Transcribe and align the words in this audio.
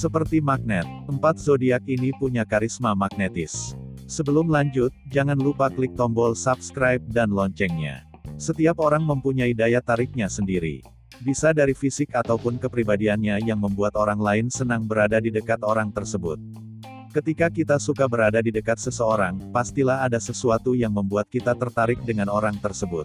Seperti 0.00 0.40
magnet, 0.40 0.88
empat 1.12 1.36
zodiak 1.36 1.84
ini 1.84 2.16
punya 2.16 2.48
karisma 2.48 2.96
magnetis. 2.96 3.76
Sebelum 4.08 4.48
lanjut, 4.48 4.88
jangan 5.12 5.36
lupa 5.36 5.68
klik 5.68 5.92
tombol 5.92 6.32
subscribe 6.32 7.04
dan 7.12 7.28
loncengnya. 7.30 8.08
Setiap 8.40 8.80
orang 8.80 9.04
mempunyai 9.04 9.52
daya 9.52 9.84
tariknya 9.84 10.24
sendiri. 10.32 10.80
Bisa 11.20 11.52
dari 11.52 11.76
fisik 11.76 12.16
ataupun 12.16 12.56
kepribadiannya 12.56 13.44
yang 13.44 13.60
membuat 13.60 13.92
orang 13.92 14.16
lain 14.16 14.48
senang 14.48 14.88
berada 14.88 15.20
di 15.20 15.28
dekat 15.28 15.60
orang 15.60 15.92
tersebut. 15.92 16.40
Ketika 17.12 17.52
kita 17.52 17.76
suka 17.76 18.08
berada 18.08 18.40
di 18.40 18.48
dekat 18.48 18.80
seseorang, 18.80 19.52
pastilah 19.52 20.00
ada 20.00 20.16
sesuatu 20.16 20.72
yang 20.72 20.96
membuat 20.96 21.28
kita 21.28 21.52
tertarik 21.52 22.00
dengan 22.08 22.32
orang 22.32 22.56
tersebut. 22.56 23.04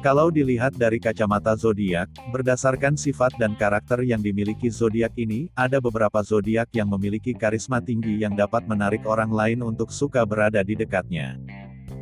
Kalau 0.00 0.32
dilihat 0.32 0.80
dari 0.80 0.96
kacamata 0.96 1.52
zodiak, 1.52 2.08
berdasarkan 2.32 2.96
sifat 2.96 3.36
dan 3.36 3.52
karakter 3.52 4.00
yang 4.00 4.24
dimiliki 4.24 4.72
zodiak 4.72 5.12
ini, 5.20 5.52
ada 5.52 5.76
beberapa 5.76 6.24
zodiak 6.24 6.72
yang 6.72 6.88
memiliki 6.88 7.36
karisma 7.36 7.84
tinggi 7.84 8.24
yang 8.24 8.32
dapat 8.32 8.64
menarik 8.64 9.04
orang 9.04 9.28
lain 9.28 9.60
untuk 9.60 9.92
suka 9.92 10.24
berada 10.24 10.64
di 10.64 10.72
dekatnya. 10.72 11.36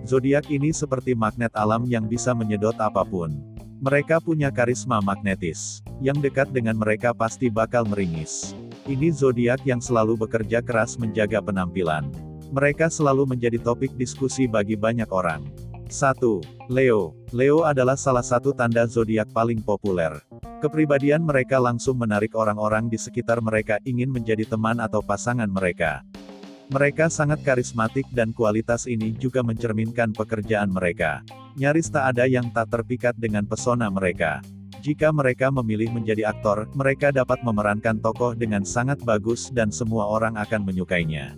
Zodiak 0.06 0.46
ini 0.46 0.70
seperti 0.70 1.18
magnet 1.18 1.50
alam 1.58 1.90
yang 1.90 2.06
bisa 2.06 2.38
menyedot 2.38 2.78
apa 2.78 3.02
pun. 3.02 3.34
Mereka 3.82 4.22
punya 4.22 4.54
karisma 4.54 5.02
magnetis. 5.02 5.82
Yang 5.98 6.30
dekat 6.30 6.54
dengan 6.54 6.78
mereka 6.78 7.10
pasti 7.10 7.50
bakal 7.50 7.82
meringis. 7.82 8.54
Ini 8.86 9.10
zodiak 9.10 9.66
yang 9.66 9.82
selalu 9.82 10.14
bekerja 10.14 10.62
keras 10.62 10.94
menjaga 11.02 11.42
penampilan. 11.42 12.06
Mereka 12.54 12.94
selalu 12.94 13.26
menjadi 13.26 13.58
topik 13.58 13.90
diskusi 13.98 14.46
bagi 14.46 14.78
banyak 14.78 15.10
orang. 15.10 15.67
1. 15.90 16.68
Leo. 16.68 17.16
Leo 17.32 17.64
adalah 17.64 17.96
salah 17.96 18.24
satu 18.24 18.52
tanda 18.52 18.84
zodiak 18.84 19.32
paling 19.32 19.64
populer. 19.64 20.20
Kepribadian 20.60 21.24
mereka 21.24 21.56
langsung 21.56 21.96
menarik 21.96 22.36
orang-orang 22.36 22.92
di 22.92 23.00
sekitar 23.00 23.40
mereka 23.40 23.80
ingin 23.88 24.12
menjadi 24.12 24.44
teman 24.44 24.78
atau 24.78 25.00
pasangan 25.00 25.48
mereka. 25.48 26.04
Mereka 26.68 27.08
sangat 27.08 27.40
karismatik 27.40 28.04
dan 28.12 28.36
kualitas 28.36 28.84
ini 28.84 29.16
juga 29.16 29.40
mencerminkan 29.40 30.12
pekerjaan 30.12 30.68
mereka. 30.68 31.24
Nyaris 31.56 31.88
tak 31.88 32.12
ada 32.12 32.28
yang 32.28 32.52
tak 32.52 32.68
terpikat 32.68 33.16
dengan 33.16 33.48
pesona 33.48 33.88
mereka. 33.88 34.44
Jika 34.84 35.10
mereka 35.10 35.48
memilih 35.48 35.90
menjadi 35.90 36.28
aktor, 36.28 36.68
mereka 36.76 37.10
dapat 37.10 37.40
memerankan 37.40 37.98
tokoh 37.98 38.36
dengan 38.36 38.62
sangat 38.62 39.00
bagus 39.02 39.48
dan 39.48 39.72
semua 39.72 40.06
orang 40.06 40.36
akan 40.36 40.62
menyukainya. 40.68 41.34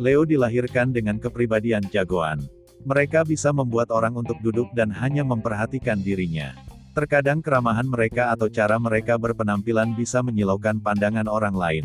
Leo 0.00 0.26
dilahirkan 0.26 0.90
dengan 0.90 1.22
kepribadian 1.22 1.86
jagoan. 1.92 2.42
Mereka 2.84 3.24
bisa 3.24 3.48
membuat 3.48 3.88
orang 3.88 4.12
untuk 4.12 4.36
duduk 4.44 4.68
dan 4.76 4.92
hanya 4.92 5.24
memperhatikan 5.24 6.04
dirinya. 6.04 6.52
Terkadang 6.92 7.40
keramahan 7.40 7.88
mereka 7.88 8.28
atau 8.28 8.46
cara 8.46 8.76
mereka 8.76 9.16
berpenampilan 9.16 9.96
bisa 9.96 10.20
menyilaukan 10.20 10.78
pandangan 10.84 11.24
orang 11.24 11.56
lain. 11.56 11.84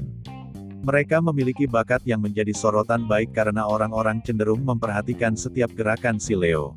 Mereka 0.84 1.24
memiliki 1.24 1.72
bakat 1.72 2.04
yang 2.04 2.20
menjadi 2.20 2.52
sorotan 2.52 3.08
baik 3.08 3.32
karena 3.32 3.64
orang-orang 3.64 4.20
cenderung 4.24 4.60
memperhatikan 4.64 5.40
setiap 5.40 5.72
gerakan 5.72 6.20
si 6.20 6.36
Leo. 6.36 6.76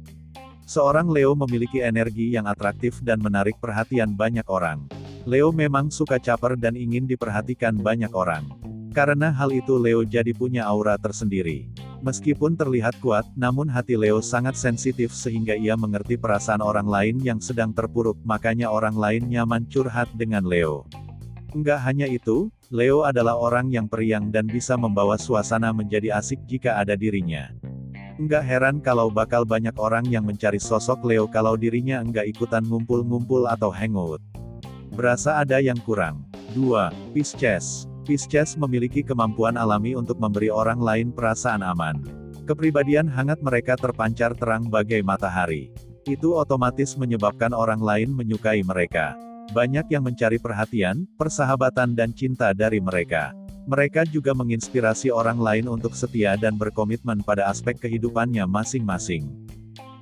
Seorang 0.71 1.11
Leo 1.11 1.35
memiliki 1.35 1.83
energi 1.83 2.39
yang 2.39 2.47
atraktif 2.47 3.03
dan 3.03 3.19
menarik 3.19 3.59
perhatian 3.59 4.15
banyak 4.15 4.47
orang. 4.47 4.87
Leo 5.27 5.51
memang 5.51 5.91
suka 5.91 6.23
caper 6.23 6.55
dan 6.55 6.79
ingin 6.79 7.11
diperhatikan 7.11 7.75
banyak 7.75 8.15
orang. 8.15 8.47
Karena 8.95 9.35
hal 9.35 9.51
itu 9.51 9.79
Leo 9.83 10.07
jadi 10.07 10.31
punya 10.31 10.63
aura 10.63 10.95
tersendiri. 10.95 11.71
Meskipun 12.03 12.59
terlihat 12.59 12.99
kuat, 12.99 13.23
namun 13.39 13.71
hati 13.71 13.95
Leo 13.95 14.19
sangat 14.19 14.59
sensitif 14.59 15.15
sehingga 15.15 15.55
ia 15.55 15.79
mengerti 15.79 16.19
perasaan 16.19 16.59
orang 16.59 16.91
lain 16.91 17.23
yang 17.23 17.39
sedang 17.39 17.71
terpuruk, 17.71 18.19
makanya 18.27 18.67
orang 18.75 18.99
lain 18.99 19.31
nyaman 19.31 19.71
curhat 19.71 20.11
dengan 20.19 20.43
Leo. 20.43 20.83
Enggak 21.55 21.79
hanya 21.87 22.11
itu, 22.11 22.51
Leo 22.75 23.07
adalah 23.07 23.39
orang 23.39 23.71
yang 23.71 23.87
periang 23.87 24.35
dan 24.35 24.51
bisa 24.51 24.75
membawa 24.75 25.15
suasana 25.15 25.71
menjadi 25.71 26.19
asik 26.19 26.43
jika 26.51 26.75
ada 26.75 26.99
dirinya. 26.99 27.55
Enggak 28.19 28.51
heran 28.51 28.83
kalau 28.83 29.07
bakal 29.07 29.47
banyak 29.47 29.79
orang 29.79 30.03
yang 30.11 30.27
mencari 30.27 30.59
sosok 30.59 31.07
Leo 31.07 31.31
kalau 31.31 31.55
dirinya 31.55 32.03
enggak 32.03 32.27
ikutan 32.27 32.67
ngumpul-ngumpul 32.67 33.47
atau 33.47 33.71
hangout. 33.71 34.19
Berasa 34.91 35.39
ada 35.39 35.63
yang 35.63 35.79
kurang. 35.87 36.27
2. 36.59 37.15
Pisces 37.15 37.92
Pisces 38.03 38.59
memiliki 38.59 39.01
kemampuan 39.07 39.55
alami 39.55 39.95
untuk 39.95 40.19
memberi 40.19 40.51
orang 40.51 40.83
lain 40.83 41.09
perasaan 41.15 41.63
aman. 41.63 42.03
Kepribadian 42.45 43.07
hangat 43.07 43.39
mereka 43.39 43.79
terpancar 43.79 44.35
terang 44.35 44.67
bagai 44.67 45.01
matahari. 45.07 45.71
Itu 46.03 46.35
otomatis 46.35 46.99
menyebabkan 46.99 47.55
orang 47.55 47.79
lain 47.79 48.11
menyukai 48.11 48.67
mereka. 48.67 49.15
Banyak 49.55 49.87
yang 49.95 50.03
mencari 50.03 50.43
perhatian, 50.43 51.07
persahabatan 51.15 51.95
dan 51.95 52.11
cinta 52.11 52.51
dari 52.51 52.83
mereka. 52.83 53.31
Mereka 53.71 54.11
juga 54.11 54.35
menginspirasi 54.35 55.15
orang 55.15 55.39
lain 55.39 55.71
untuk 55.71 55.95
setia 55.95 56.35
dan 56.35 56.59
berkomitmen 56.59 57.23
pada 57.23 57.47
aspek 57.47 57.79
kehidupannya 57.79 58.43
masing-masing. 58.43 59.31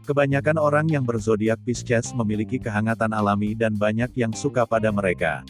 Kebanyakan 0.08 0.56
orang 0.56 0.88
yang 0.88 1.04
berzodiak 1.04 1.60
Pisces 1.60 2.16
memiliki 2.16 2.56
kehangatan 2.56 3.12
alami 3.12 3.52
dan 3.52 3.76
banyak 3.76 4.08
yang 4.16 4.32
suka 4.32 4.64
pada 4.64 4.88
mereka. 4.88 5.44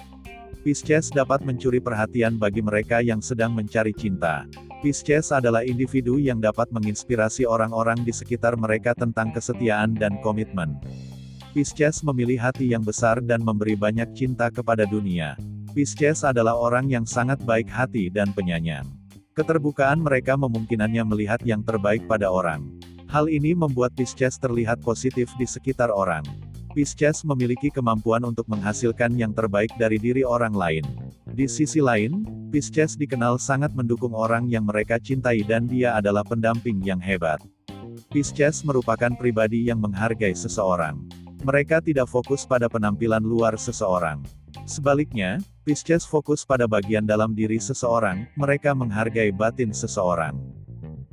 Pisces 0.61 1.09
dapat 1.09 1.41
mencuri 1.41 1.81
perhatian 1.81 2.37
bagi 2.37 2.61
mereka 2.61 3.01
yang 3.01 3.25
sedang 3.25 3.57
mencari 3.57 3.97
cinta. 3.97 4.45
Pisces 4.85 5.33
adalah 5.33 5.65
individu 5.65 6.21
yang 6.21 6.37
dapat 6.37 6.69
menginspirasi 6.69 7.49
orang-orang 7.49 8.05
di 8.05 8.13
sekitar 8.13 8.61
mereka 8.61 8.93
tentang 8.93 9.33
kesetiaan 9.33 9.97
dan 9.97 10.21
komitmen. 10.21 10.77
Pisces 11.57 12.05
memilih 12.05 12.37
hati 12.37 12.77
yang 12.77 12.85
besar 12.85 13.25
dan 13.25 13.41
memberi 13.41 13.73
banyak 13.73 14.13
cinta 14.13 14.53
kepada 14.53 14.85
dunia. 14.85 15.33
Pisces 15.73 16.29
adalah 16.29 16.53
orang 16.53 16.93
yang 16.93 17.09
sangat 17.09 17.41
baik 17.41 17.73
hati 17.73 18.13
dan 18.13 18.29
penyayang. 18.37 18.85
Keterbukaan 19.33 20.05
mereka 20.05 20.37
memungkinkannya 20.37 21.09
melihat 21.09 21.41
yang 21.41 21.65
terbaik 21.65 22.05
pada 22.05 22.29
orang. 22.29 22.69
Hal 23.09 23.33
ini 23.33 23.57
membuat 23.57 23.97
Pisces 23.97 24.37
terlihat 24.37 24.85
positif 24.85 25.33
di 25.41 25.49
sekitar 25.49 25.89
orang. 25.89 26.50
Pisces 26.71 27.27
memiliki 27.27 27.67
kemampuan 27.67 28.23
untuk 28.23 28.47
menghasilkan 28.47 29.11
yang 29.19 29.35
terbaik 29.35 29.75
dari 29.75 29.99
diri 29.99 30.23
orang 30.23 30.55
lain. 30.55 30.87
Di 31.27 31.51
sisi 31.51 31.83
lain, 31.83 32.23
Pisces 32.55 32.95
dikenal 32.95 33.43
sangat 33.43 33.75
mendukung 33.75 34.15
orang 34.15 34.47
yang 34.47 34.63
mereka 34.67 35.03
cintai 35.03 35.43
dan 35.43 35.67
dia 35.67 35.99
adalah 35.99 36.23
pendamping 36.23 36.79
yang 36.83 37.03
hebat. 37.03 37.43
Pisces 38.15 38.63
merupakan 38.63 39.11
pribadi 39.19 39.67
yang 39.67 39.83
menghargai 39.83 40.35
seseorang. 40.35 40.99
Mereka 41.43 41.83
tidak 41.83 42.07
fokus 42.07 42.47
pada 42.47 42.71
penampilan 42.71 43.23
luar 43.23 43.59
seseorang. 43.59 44.23
Sebaliknya, 44.63 45.43
Pisces 45.67 46.07
fokus 46.07 46.47
pada 46.47 46.71
bagian 46.71 47.03
dalam 47.03 47.35
diri 47.35 47.59
seseorang, 47.59 48.31
mereka 48.39 48.75
menghargai 48.79 49.35
batin 49.35 49.75
seseorang. 49.75 50.39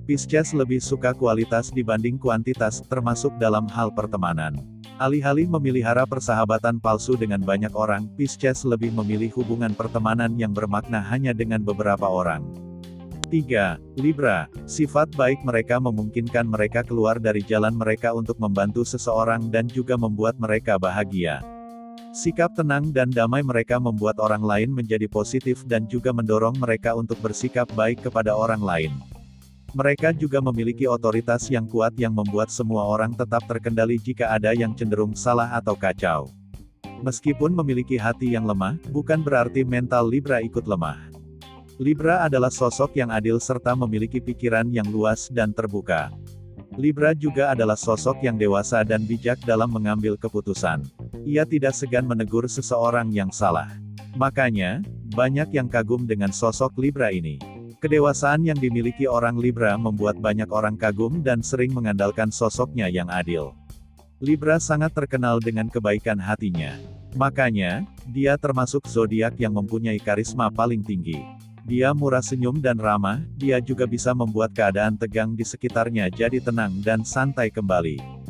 Pisces 0.06 0.54
lebih 0.54 0.80
suka 0.80 1.12
kualitas 1.18 1.74
dibanding 1.74 2.16
kuantitas, 2.16 2.80
termasuk 2.86 3.36
dalam 3.42 3.66
hal 3.68 3.92
pertemanan. 3.92 4.77
Alih-alih 4.98 5.46
memelihara 5.46 6.10
persahabatan 6.10 6.82
palsu 6.82 7.14
dengan 7.14 7.38
banyak 7.38 7.70
orang, 7.78 8.10
Pisces 8.18 8.66
lebih 8.66 8.90
memilih 8.90 9.30
hubungan 9.38 9.70
pertemanan 9.78 10.34
yang 10.42 10.50
bermakna 10.50 11.06
hanya 11.06 11.38
dengan 11.38 11.62
beberapa 11.62 12.10
orang. 12.10 12.42
3. 13.30 13.78
Libra. 14.02 14.50
Sifat 14.66 15.14
baik 15.14 15.46
mereka 15.46 15.78
memungkinkan 15.78 16.50
mereka 16.50 16.82
keluar 16.82 17.22
dari 17.22 17.46
jalan 17.46 17.78
mereka 17.78 18.10
untuk 18.10 18.42
membantu 18.42 18.82
seseorang 18.82 19.54
dan 19.54 19.70
juga 19.70 20.02
membuat 20.02 20.34
mereka 20.42 20.82
bahagia. 20.82 21.46
Sikap 22.10 22.58
tenang 22.58 22.90
dan 22.90 23.14
damai 23.14 23.46
mereka 23.46 23.78
membuat 23.78 24.18
orang 24.18 24.42
lain 24.42 24.74
menjadi 24.74 25.06
positif 25.06 25.62
dan 25.70 25.86
juga 25.86 26.10
mendorong 26.10 26.58
mereka 26.58 26.98
untuk 26.98 27.22
bersikap 27.22 27.70
baik 27.78 28.02
kepada 28.02 28.34
orang 28.34 28.66
lain. 28.66 29.17
Mereka 29.78 30.10
juga 30.18 30.42
memiliki 30.42 30.90
otoritas 30.90 31.46
yang 31.54 31.70
kuat 31.70 31.94
yang 32.02 32.10
membuat 32.10 32.50
semua 32.50 32.82
orang 32.82 33.14
tetap 33.14 33.46
terkendali 33.46 34.02
jika 34.02 34.34
ada 34.34 34.50
yang 34.50 34.74
cenderung 34.74 35.14
salah 35.14 35.54
atau 35.54 35.78
kacau. 35.78 36.34
Meskipun 37.06 37.54
memiliki 37.54 37.94
hati 37.94 38.34
yang 38.34 38.50
lemah, 38.50 38.82
bukan 38.90 39.22
berarti 39.22 39.62
mental 39.62 40.10
Libra 40.10 40.42
ikut 40.42 40.66
lemah. 40.66 40.98
Libra 41.78 42.26
adalah 42.26 42.50
sosok 42.50 42.98
yang 42.98 43.14
adil 43.14 43.38
serta 43.38 43.78
memiliki 43.78 44.18
pikiran 44.18 44.66
yang 44.74 44.90
luas 44.90 45.30
dan 45.30 45.54
terbuka. 45.54 46.10
Libra 46.74 47.14
juga 47.14 47.54
adalah 47.54 47.78
sosok 47.78 48.18
yang 48.26 48.34
dewasa 48.34 48.82
dan 48.82 49.06
bijak 49.06 49.38
dalam 49.46 49.70
mengambil 49.70 50.18
keputusan. 50.18 50.90
Ia 51.22 51.46
tidak 51.46 51.78
segan 51.78 52.10
menegur 52.10 52.50
seseorang 52.50 53.14
yang 53.14 53.30
salah. 53.30 53.70
Makanya, 54.18 54.82
banyak 55.14 55.54
yang 55.54 55.70
kagum 55.70 56.10
dengan 56.10 56.34
sosok 56.34 56.74
Libra 56.82 57.14
ini. 57.14 57.57
Kedewasaan 57.78 58.42
yang 58.42 58.58
dimiliki 58.58 59.06
orang 59.06 59.38
Libra 59.38 59.78
membuat 59.78 60.18
banyak 60.18 60.50
orang 60.50 60.74
kagum 60.74 61.22
dan 61.22 61.46
sering 61.46 61.70
mengandalkan 61.78 62.34
sosoknya 62.34 62.90
yang 62.90 63.06
adil. 63.06 63.54
Libra 64.18 64.58
sangat 64.58 64.98
terkenal 64.98 65.38
dengan 65.38 65.70
kebaikan 65.70 66.18
hatinya. 66.18 66.74
Makanya, 67.14 67.86
dia 68.10 68.34
termasuk 68.34 68.90
zodiak 68.90 69.38
yang 69.38 69.54
mempunyai 69.54 70.02
karisma 70.02 70.50
paling 70.50 70.82
tinggi. 70.82 71.22
Dia 71.70 71.94
murah 71.94 72.26
senyum 72.26 72.58
dan 72.58 72.82
ramah, 72.82 73.22
dia 73.38 73.62
juga 73.62 73.86
bisa 73.86 74.10
membuat 74.10 74.58
keadaan 74.58 74.98
tegang 74.98 75.38
di 75.38 75.46
sekitarnya 75.46 76.10
jadi 76.10 76.42
tenang 76.42 76.82
dan 76.82 77.06
santai 77.06 77.54
kembali. 77.54 78.27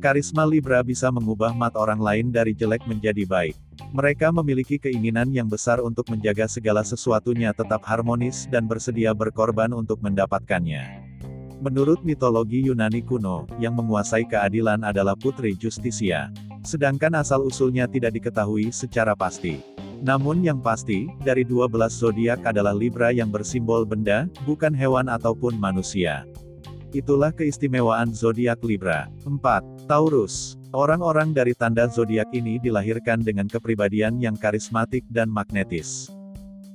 Karisma 0.00 0.48
Libra 0.48 0.80
bisa 0.80 1.12
mengubah 1.12 1.52
mat 1.52 1.76
orang 1.76 2.00
lain 2.00 2.32
dari 2.32 2.56
jelek 2.56 2.88
menjadi 2.88 3.28
baik. 3.28 3.52
Mereka 3.92 4.32
memiliki 4.32 4.80
keinginan 4.80 5.28
yang 5.28 5.44
besar 5.44 5.84
untuk 5.84 6.08
menjaga 6.08 6.48
segala 6.48 6.80
sesuatunya 6.80 7.52
tetap 7.52 7.84
harmonis 7.84 8.48
dan 8.48 8.64
bersedia 8.64 9.12
berkorban 9.12 9.76
untuk 9.76 10.00
mendapatkannya. 10.00 11.04
Menurut 11.60 12.00
mitologi 12.00 12.64
Yunani 12.64 13.04
kuno, 13.04 13.44
yang 13.60 13.76
menguasai 13.76 14.24
keadilan 14.24 14.80
adalah 14.80 15.12
Putri 15.12 15.52
Justisia. 15.52 16.32
Sedangkan 16.64 17.20
asal-usulnya 17.20 17.84
tidak 17.84 18.16
diketahui 18.16 18.72
secara 18.72 19.12
pasti. 19.12 19.60
Namun 20.00 20.40
yang 20.40 20.64
pasti, 20.64 21.12
dari 21.20 21.44
12 21.44 21.92
zodiak 21.92 22.40
adalah 22.48 22.72
Libra 22.72 23.12
yang 23.12 23.28
bersimbol 23.28 23.84
benda, 23.84 24.24
bukan 24.48 24.72
hewan 24.72 25.12
ataupun 25.12 25.60
manusia. 25.60 26.24
Itulah 26.90 27.30
keistimewaan 27.30 28.10
zodiak 28.10 28.66
Libra. 28.66 29.06
4. 29.22 29.86
Taurus. 29.86 30.58
Orang-orang 30.74 31.30
dari 31.30 31.54
tanda 31.54 31.86
zodiak 31.86 32.26
ini 32.34 32.58
dilahirkan 32.58 33.22
dengan 33.22 33.46
kepribadian 33.46 34.18
yang 34.18 34.34
karismatik 34.34 35.06
dan 35.06 35.30
magnetis. 35.30 36.10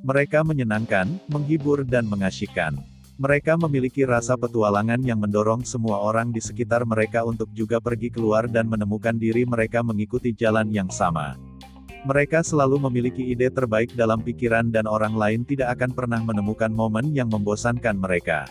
Mereka 0.07 0.47
menyenangkan, 0.47 1.19
menghibur 1.27 1.83
dan 1.83 2.07
mengasyikkan. 2.07 2.79
Mereka 3.19 3.59
memiliki 3.59 4.07
rasa 4.07 4.39
petualangan 4.39 5.03
yang 5.03 5.19
mendorong 5.19 5.67
semua 5.67 5.99
orang 5.99 6.31
di 6.31 6.39
sekitar 6.39 6.87
mereka 6.87 7.27
untuk 7.27 7.51
juga 7.51 7.83
pergi 7.83 8.07
keluar 8.07 8.47
dan 8.47 8.71
menemukan 8.71 9.19
diri 9.19 9.43
mereka 9.43 9.83
mengikuti 9.83 10.31
jalan 10.31 10.71
yang 10.71 10.87
sama. 10.87 11.35
Mereka 12.07 12.39
selalu 12.39 12.87
memiliki 12.87 13.35
ide 13.35 13.51
terbaik 13.51 13.91
dalam 13.99 14.23
pikiran 14.23 14.71
dan 14.71 14.87
orang 14.87 15.11
lain 15.11 15.43
tidak 15.43 15.75
akan 15.75 15.91
pernah 15.91 16.23
menemukan 16.23 16.71
momen 16.71 17.11
yang 17.11 17.27
membosankan 17.27 17.99
mereka. 17.99 18.47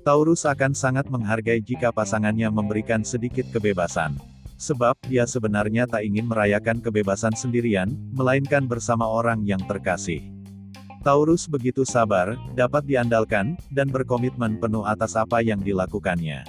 Taurus 0.00 0.48
akan 0.48 0.72
sangat 0.72 1.12
menghargai 1.12 1.60
jika 1.60 1.92
pasangannya 1.92 2.48
memberikan 2.48 3.04
sedikit 3.04 3.44
kebebasan. 3.52 4.16
Sebab, 4.56 4.96
dia 5.08 5.28
sebenarnya 5.28 5.84
tak 5.84 6.04
ingin 6.08 6.24
merayakan 6.24 6.80
kebebasan 6.80 7.36
sendirian, 7.36 7.92
melainkan 8.12 8.64
bersama 8.64 9.04
orang 9.04 9.44
yang 9.44 9.60
terkasih. 9.64 10.24
Taurus 11.00 11.48
begitu 11.48 11.84
sabar, 11.84 12.36
dapat 12.52 12.84
diandalkan, 12.84 13.56
dan 13.72 13.88
berkomitmen 13.88 14.60
penuh 14.60 14.84
atas 14.84 15.16
apa 15.16 15.40
yang 15.40 15.60
dilakukannya. 15.60 16.44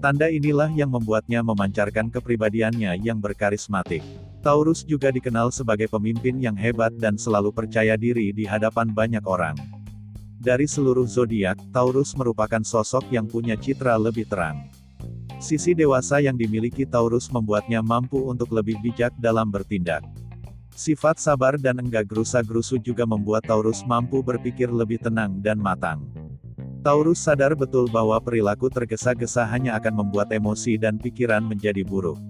Tanda 0.00 0.28
inilah 0.28 0.72
yang 0.72 0.92
membuatnya 0.92 1.40
memancarkan 1.44 2.12
kepribadiannya 2.12 3.00
yang 3.00 3.20
berkarismatik. 3.20 4.04
Taurus 4.44 4.84
juga 4.84 5.08
dikenal 5.08 5.48
sebagai 5.52 5.88
pemimpin 5.88 6.36
yang 6.36 6.56
hebat 6.56 6.92
dan 7.00 7.16
selalu 7.16 7.48
percaya 7.48 7.96
diri 7.96 8.32
di 8.32 8.44
hadapan 8.44 8.92
banyak 8.92 9.24
orang. 9.24 9.56
Dari 10.44 10.68
seluruh 10.68 11.08
zodiak, 11.08 11.56
Taurus 11.72 12.12
merupakan 12.12 12.60
sosok 12.60 13.08
yang 13.08 13.24
punya 13.24 13.56
citra 13.56 13.96
lebih 13.96 14.28
terang. 14.28 14.68
Sisi 15.40 15.72
dewasa 15.72 16.20
yang 16.20 16.36
dimiliki 16.36 16.84
Taurus 16.84 17.32
membuatnya 17.32 17.80
mampu 17.80 18.20
untuk 18.28 18.52
lebih 18.52 18.76
bijak 18.84 19.16
dalam 19.16 19.48
bertindak. 19.48 20.04
Sifat 20.76 21.16
sabar 21.16 21.56
dan 21.56 21.80
enggak 21.80 22.12
gerusa-gerusu 22.12 22.76
juga 22.76 23.08
membuat 23.08 23.48
Taurus 23.48 23.80
mampu 23.88 24.20
berpikir 24.20 24.68
lebih 24.68 25.00
tenang 25.00 25.40
dan 25.40 25.56
matang. 25.56 26.04
Taurus 26.84 27.24
sadar 27.24 27.56
betul 27.56 27.88
bahwa 27.88 28.20
perilaku 28.20 28.68
tergesa-gesa 28.68 29.48
hanya 29.48 29.80
akan 29.80 30.04
membuat 30.04 30.28
emosi 30.28 30.76
dan 30.76 31.00
pikiran 31.00 31.40
menjadi 31.40 31.80
buruk. 31.88 32.20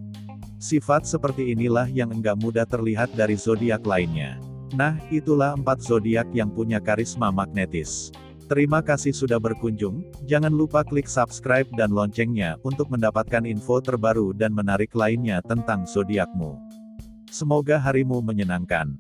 Sifat 0.63 1.03
seperti 1.03 1.51
inilah 1.51 1.91
yang 1.91 2.15
enggak 2.15 2.39
mudah 2.39 2.63
terlihat 2.63 3.11
dari 3.19 3.35
zodiak 3.35 3.83
lainnya. 3.83 4.39
Nah, 4.75 4.99
itulah 5.07 5.55
empat 5.55 5.87
zodiak 5.87 6.27
yang 6.35 6.51
punya 6.51 6.83
karisma 6.83 7.31
magnetis. 7.31 8.11
Terima 8.51 8.83
kasih 8.83 9.15
sudah 9.15 9.39
berkunjung, 9.39 10.03
jangan 10.27 10.51
lupa 10.51 10.83
klik 10.83 11.07
subscribe 11.07 11.71
dan 11.79 11.95
loncengnya 11.95 12.59
untuk 12.67 12.91
mendapatkan 12.91 13.47
info 13.47 13.79
terbaru 13.79 14.35
dan 14.35 14.51
menarik 14.51 14.91
lainnya 14.93 15.41
tentang 15.47 15.87
zodiakmu. 15.87 16.59
Semoga 17.31 17.79
harimu 17.79 18.19
menyenangkan. 18.21 18.99